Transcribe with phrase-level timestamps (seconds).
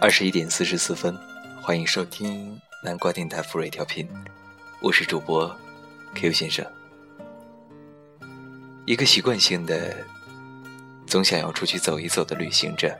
[0.00, 1.18] 二十一点四十四分，
[1.60, 4.08] 欢迎收听南瓜电台福瑞调频，
[4.80, 5.52] 我是主播
[6.14, 6.64] Q 先生。
[8.86, 9.96] 一个习惯性的、
[11.04, 12.96] 总想要出去走一走的旅行者，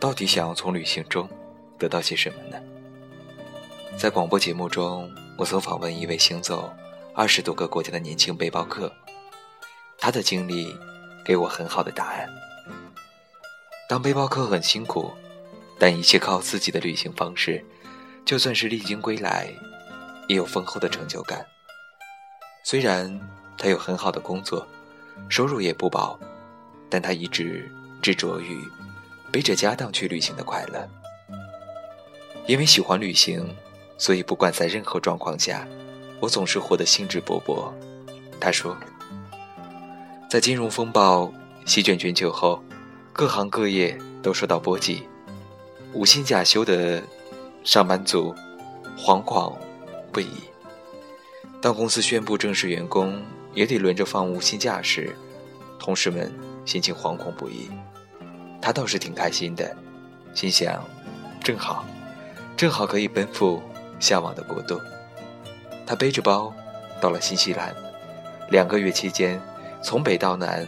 [0.00, 1.28] 到底想要从旅行中
[1.78, 2.58] 得到些什么呢？
[3.98, 6.72] 在广播节目中，我曾访问一位行走
[7.14, 8.90] 二十多个国家的年轻背包客，
[9.98, 10.74] 他的经历
[11.22, 12.26] 给我很好的答案。
[13.86, 15.12] 当背包客很辛苦，
[15.78, 17.64] 但一切靠自己的旅行方式，
[18.24, 19.48] 就算是历经归来，
[20.28, 21.44] 也有丰厚的成就感。
[22.64, 23.20] 虽然
[23.58, 24.66] 他有很好的工作，
[25.28, 26.18] 收入也不薄，
[26.88, 27.70] 但他一直
[28.00, 28.58] 执着于
[29.30, 30.88] 背着家当去旅行的快乐。
[32.46, 33.54] 因为喜欢旅行。
[33.96, 35.64] 所以，不管在任何状况下，
[36.18, 37.72] 我总是活得兴致勃勃。
[38.40, 38.76] 他说，
[40.28, 41.32] 在金融风暴
[41.64, 42.60] 席卷全球后，
[43.12, 45.06] 各行各业都受到波及，
[45.94, 47.02] 无薪假休的
[47.62, 48.34] 上班族
[48.98, 49.54] 惶惶
[50.12, 50.28] 不已。
[51.62, 53.22] 当公司宣布正式员工
[53.54, 55.14] 也得轮着放无薪假时，
[55.78, 56.30] 同事们
[56.66, 57.70] 心情惶恐不已。
[58.60, 59.74] 他倒是挺开心的，
[60.34, 60.84] 心想，
[61.42, 61.84] 正好，
[62.56, 63.62] 正好可以奔赴。
[64.00, 64.78] 向往的国度，
[65.86, 66.52] 他背着包
[67.00, 67.74] 到了新西兰，
[68.50, 69.40] 两个月期间，
[69.82, 70.66] 从北到南，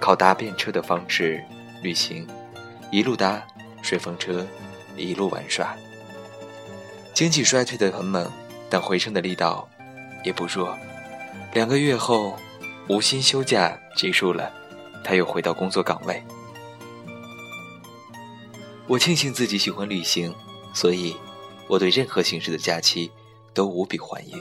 [0.00, 1.44] 靠搭便车的方式
[1.82, 2.26] 旅行，
[2.90, 3.44] 一路搭
[3.82, 4.46] 顺风车，
[4.98, 5.74] 一路玩耍。
[7.14, 8.30] 经济衰退的很猛，
[8.68, 9.68] 但回升的力道
[10.24, 10.76] 也不弱。
[11.54, 12.36] 两个月后，
[12.88, 14.52] 无薪休假结束了，
[15.04, 16.22] 他又回到工作岗位。
[18.86, 20.34] 我庆幸自己喜欢旅行，
[20.74, 21.16] 所以。
[21.70, 23.12] 我对任何形式的假期
[23.52, 24.40] 都无比欢迎。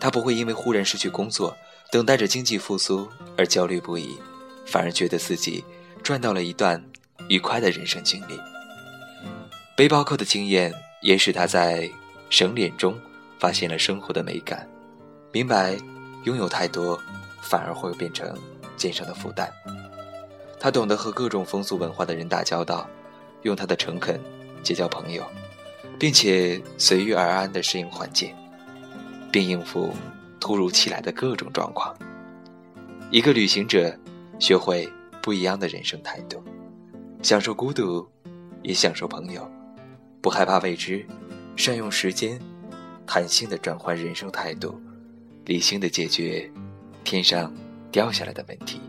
[0.00, 1.56] 他不会因为忽然失去工作，
[1.92, 4.18] 等待着经济复苏而焦虑不已，
[4.66, 5.64] 反而觉得自己
[6.02, 6.84] 赚到了一段
[7.28, 8.36] 愉快的人生经历。
[9.76, 11.90] 背包客的经验也使他在
[12.30, 12.98] 省脸中
[13.38, 14.68] 发现了生活的美感，
[15.32, 15.76] 明白
[16.24, 16.98] 拥有太多
[17.40, 18.36] 反而会变成
[18.76, 19.52] 肩上的负担。
[20.60, 22.88] 他懂得和各种风俗文化的人打交道，
[23.42, 24.20] 用他的诚恳
[24.62, 25.24] 结交朋友。
[25.96, 28.34] 并且随遇而安地适应环境，
[29.30, 29.94] 并应付
[30.40, 31.96] 突如其来的各种状况。
[33.10, 33.96] 一个旅行者
[34.40, 34.92] 学会
[35.22, 36.42] 不一样的人生态度，
[37.22, 38.06] 享受孤独，
[38.62, 39.48] 也享受朋友，
[40.24, 41.04] 不害怕未知，
[41.54, 42.40] 善用时间，
[43.06, 44.80] 弹性的转换人生态度，
[45.44, 46.50] 理性的解决
[47.04, 47.52] 天上
[47.92, 48.80] 掉下来的问题。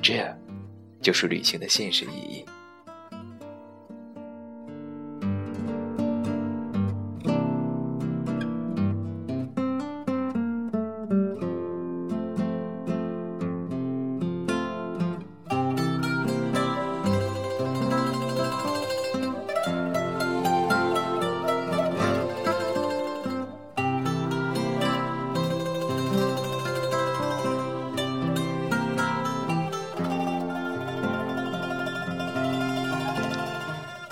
[0.00, 0.34] 这，
[1.02, 2.42] 就是旅行的现实意义。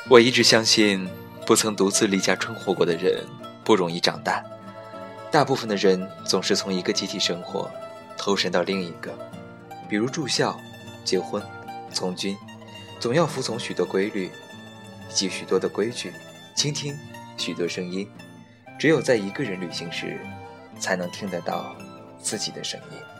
[0.07, 1.09] 我一直相信，
[1.47, 3.25] 不曾独自离家生活过的人
[3.65, 4.45] 不容易长大。
[5.31, 7.71] 大部分的人总是从一个集体生活
[8.19, 9.11] 投身到另一个，
[9.89, 10.61] 比如住校、
[11.07, 11.43] 结婚、
[11.91, 12.37] 从军，
[13.01, 14.31] 总要服从许多规律，
[15.11, 16.13] 以及许多的规矩，
[16.55, 16.95] 倾听
[17.39, 18.07] 许多声音。
[18.79, 20.21] 只有在一个人旅行时，
[20.79, 21.75] 才能听得到
[22.21, 23.14] 自己的声音。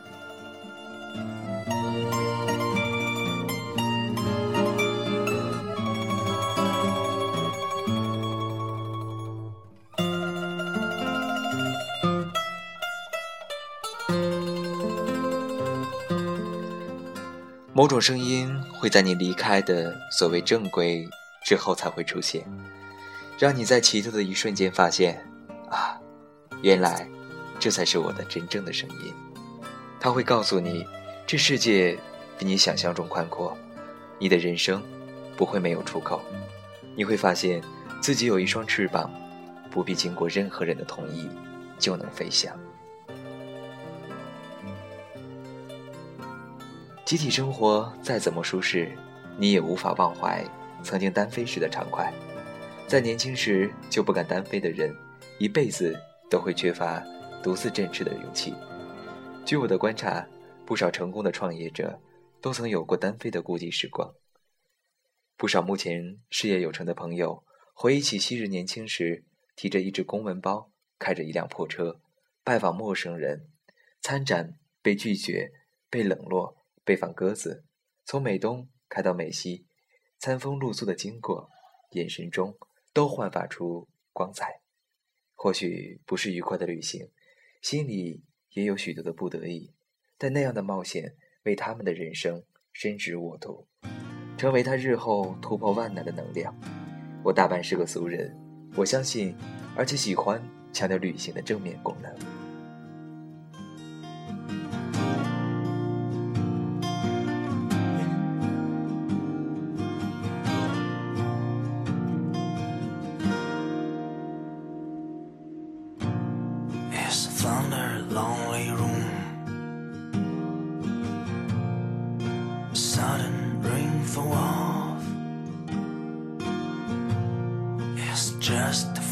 [17.77, 21.09] 某种声音会在你离开的所谓正规
[21.45, 22.47] 之后才会出现，
[23.37, 25.21] 让你在奇特的一瞬间发现，
[25.69, 26.01] 啊，
[26.63, 27.05] 原来
[27.59, 29.13] 这才是我的真正的声音。
[29.99, 30.87] 它会告诉你，
[31.27, 31.99] 这世界
[32.39, 33.59] 比你想象中宽阔，
[34.21, 34.81] 你的人生
[35.37, 36.23] 不会没有出口。
[36.95, 37.61] 你会发现
[38.01, 39.11] 自己有一双翅膀，
[39.69, 41.29] 不必经过任何人的同意
[41.77, 42.57] 就能飞翔。
[47.15, 48.91] 集体生活再怎么舒适，
[49.39, 50.45] 你也无法忘怀
[50.83, 52.13] 曾经单飞时的畅快。
[52.89, 54.93] 在年轻时就不敢单飞的人，
[55.39, 55.97] 一辈子
[56.29, 57.01] 都会缺乏
[57.41, 58.53] 独自振翅的勇气。
[59.47, 60.27] 据我的观察，
[60.67, 61.97] 不少成功的创业者
[62.41, 64.13] 都曾有过单飞的孤寂时光。
[65.37, 67.45] 不少目前事业有成的朋友，
[67.75, 69.23] 回忆起昔日年轻时，
[69.55, 72.01] 提着一只公文包，开着一辆破车，
[72.43, 73.47] 拜访陌生人，
[74.01, 75.53] 参展被拒绝，
[75.89, 76.64] 被冷落。
[76.85, 77.65] 被放鸽子，
[78.05, 79.67] 从美东开到美西，
[80.19, 81.51] 餐风露宿的经过，
[81.93, 82.57] 眼神中
[82.93, 84.61] 都焕发出光彩。
[85.35, 87.11] 或许不是愉快的旅行，
[87.61, 89.73] 心里也有许多的不得已，
[90.17, 92.43] 但那样的冒险为他们的人生
[92.73, 93.67] 深植沃土，
[94.37, 96.55] 成为他日后突破万难的能量。
[97.23, 98.35] 我大半是个俗人，
[98.77, 99.35] 我相信，
[99.77, 100.43] 而且喜欢
[100.73, 102.34] 强调旅行的正面功能。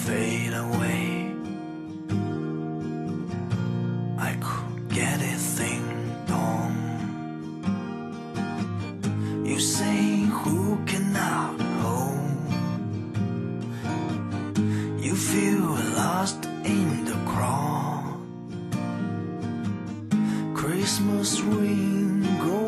[0.07, 1.33] Fade away.
[4.19, 5.85] I could get a thing
[6.27, 6.79] done.
[9.47, 10.01] You say
[10.39, 12.37] who cannot hold?
[15.05, 15.69] You feel
[16.03, 18.19] lost in the crowd.
[20.55, 22.61] Christmas ring go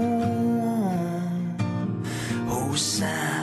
[0.78, 2.04] on.
[2.48, 3.33] Oh, sad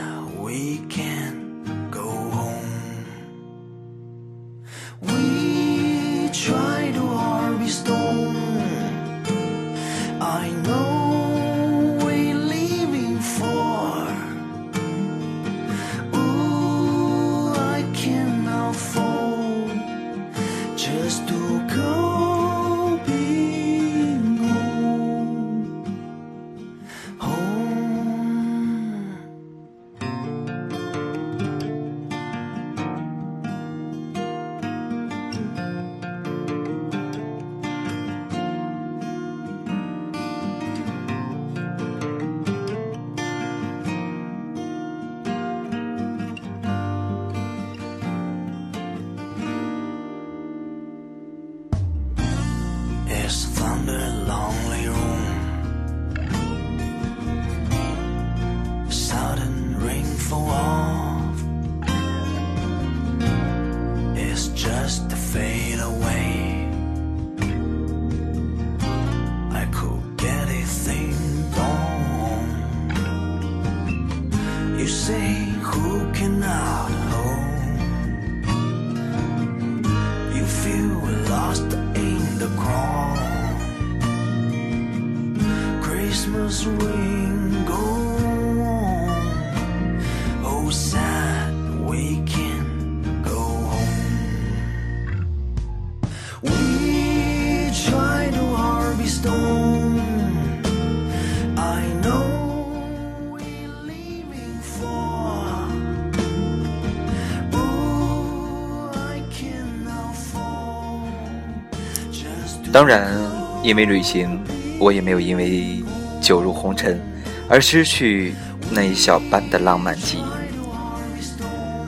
[112.72, 113.20] 当然，
[113.62, 114.42] 因为旅行，
[114.80, 115.84] 我也没有因为
[116.22, 116.98] 酒入红尘，
[117.46, 118.32] 而失去
[118.70, 120.24] 那一小半的浪漫记忆。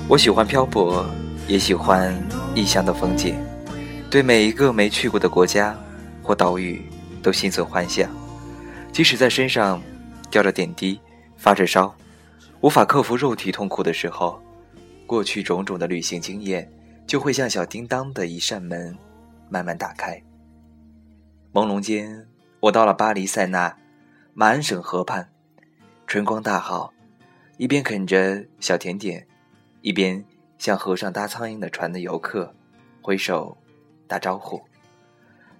[0.06, 1.06] 我喜欢漂泊，
[1.48, 2.14] 也喜欢
[2.54, 3.34] 异乡的风景，
[4.10, 5.74] 对每一个没去过的国家
[6.22, 6.82] 或岛屿
[7.22, 8.10] 都心存幻想。
[8.92, 9.82] 即使在身上
[10.30, 11.00] 吊着点滴、
[11.38, 11.94] 发着烧，
[12.60, 14.38] 无法克服肉体痛苦的时候，
[15.06, 16.70] 过去种种的旅行经验
[17.06, 18.94] 就会像小叮当的一扇门，
[19.48, 20.22] 慢慢打开。
[21.54, 22.26] 朦胧间，
[22.58, 23.78] 我到了巴黎塞纳。
[24.32, 25.32] 马恩省河畔，
[26.04, 26.92] 春光大好，
[27.58, 29.28] 一边啃着小甜点，
[29.80, 30.24] 一边
[30.58, 32.52] 向河上搭苍蝇的船的游客
[33.00, 33.56] 挥手
[34.08, 34.64] 打招呼。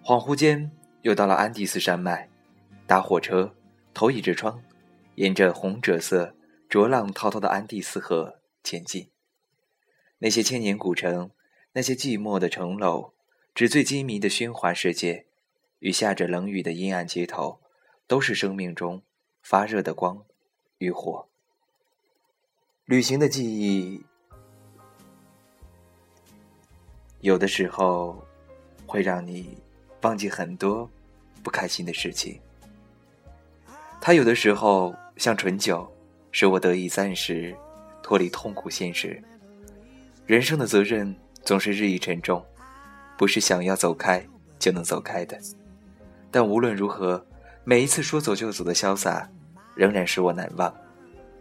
[0.02, 0.72] 恍惚间，
[1.02, 2.28] 又到了安第斯山脉，
[2.88, 3.54] 搭火车，
[3.94, 4.60] 头倚着窗，
[5.14, 6.34] 沿着红赭色、
[6.68, 9.10] 浊浪滔滔的安第斯河前进。
[10.18, 11.30] 那些千年古城，
[11.74, 13.12] 那些寂寞的城楼，
[13.54, 15.26] 纸醉金迷的喧哗世界，
[15.84, 17.60] 与下着冷雨的阴暗街头。
[18.06, 19.02] 都是生命中
[19.42, 20.24] 发热的光
[20.76, 21.26] 与火。
[22.84, 24.04] 旅行的记忆，
[27.20, 28.22] 有的时候
[28.86, 29.56] 会让你
[30.02, 30.86] 忘记很多
[31.42, 32.38] 不开心的事情。
[34.02, 35.90] 它有的时候像醇酒，
[36.30, 37.56] 使我得以暂时
[38.02, 39.18] 脱离痛苦现实。
[40.26, 42.44] 人生的责任总是日益沉重，
[43.16, 44.22] 不是想要走开
[44.58, 45.40] 就能走开的。
[46.34, 47.24] 但无论如何。
[47.62, 49.26] 每一次说走就走的潇洒，
[49.74, 50.74] 仍然使我难忘。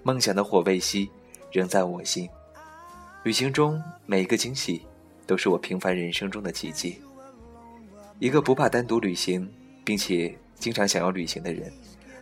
[0.04, 1.10] 梦想的火未熄，
[1.52, 2.30] 仍在我心。
[3.24, 4.86] 旅行中每一个惊喜，
[5.26, 7.02] 都是我平凡人生中的奇迹。
[8.20, 9.52] 一个不怕单独旅行，
[9.84, 11.74] 并且经常想要旅行的人，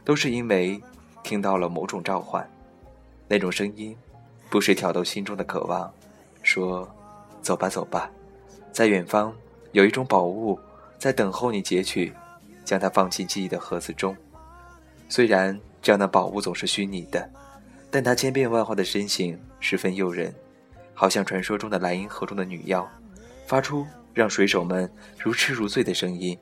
[0.03, 0.81] 都是因为
[1.21, 2.49] 听到了某种召唤。
[3.27, 3.95] 那种声音，
[4.49, 5.93] 不时挑逗心中的渴望，
[6.41, 6.89] 说
[7.43, 8.09] ：“走吧，走吧，
[8.71, 9.31] 在远方
[9.73, 10.57] 有一种宝物
[10.97, 12.11] 在等候你截取，
[12.71, 14.15] 将它放进记忆的盒子中。
[15.09, 17.29] 虽然这样的宝物总是虚拟的，
[17.89, 20.33] 但它千变万化的身形十分诱人，
[20.93, 22.89] 好像传说中的莱茵河中的女妖，
[23.45, 26.39] 发出让水手们如痴如醉的声音。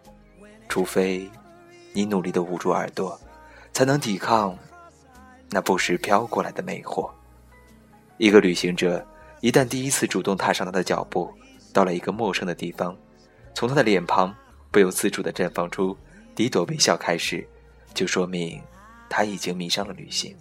[0.67, 1.27] 除非
[1.93, 3.19] 你努力的捂住耳朵，
[3.73, 4.55] 才能抵抗
[5.49, 7.09] 那不时飘过来的魅惑。”
[8.17, 9.03] 一个旅行者
[9.39, 11.33] 一旦第一次主动踏上他的脚步，
[11.73, 12.95] 到了一个陌生的地方，
[13.55, 14.31] 从他的脸庞
[14.69, 15.97] 不由自主地绽放出
[16.39, 17.45] 第一朵微笑开始，
[17.93, 18.61] 就说明
[19.09, 20.33] 他已经迷上了旅行。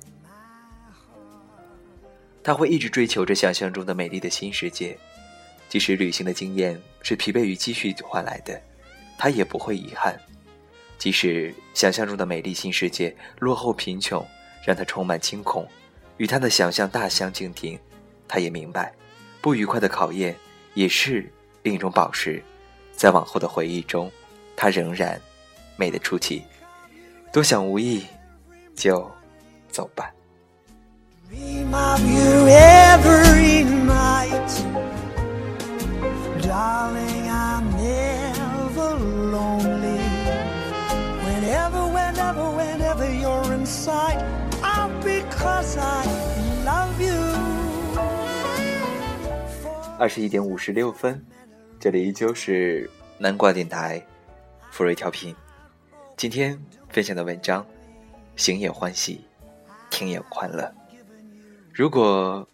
[2.41, 4.97] 他会一直追求着想象中的美丽的新世界，
[5.69, 8.63] 即使旅行的经验是疲惫与积蓄换来的，
[9.19, 10.17] 他也不会遗憾。
[10.99, 14.25] 即使想象中的美丽新世界落后贫穷，
[14.65, 15.67] 让他充满惊恐。
[16.19, 17.77] 与他的想象大相径庭，
[18.29, 18.95] 他也明白，
[19.41, 20.37] 不愉快的考验
[20.75, 21.29] 也是
[21.65, 22.41] 另一种宝石，
[22.93, 24.09] 在往后的回忆中，
[24.55, 25.21] 他仍然
[25.79, 26.45] 美得出奇。
[27.33, 28.05] 多想无意，
[28.75, 29.11] 就
[29.71, 30.13] 走吧。
[50.01, 51.23] 二十一点五十六分，
[51.79, 54.01] 这里依旧是南瓜电台，
[54.71, 55.35] 福瑞调频。
[56.19, 57.65] 今天分享的文章，
[58.35, 59.25] 行也欢喜，
[59.89, 60.69] 听也欢乐。
[61.73, 62.45] 如果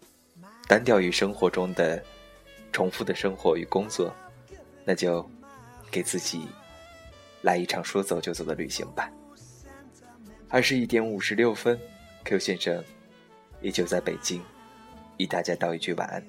[0.67, 1.99] 单调于生活中的
[2.71, 4.15] 重复的生活与工作，
[4.83, 5.27] 那就
[5.89, 6.47] 给自己
[7.41, 9.11] 来一场说走就走的旅行吧。
[10.47, 11.79] 二十一点五十六分
[12.23, 12.83] ，Q 先生
[13.61, 14.43] 依旧在北京，
[15.17, 16.23] 与大家道一句晚安。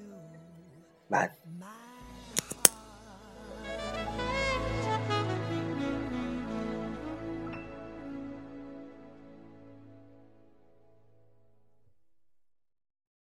[1.09, 1.76] 晚安。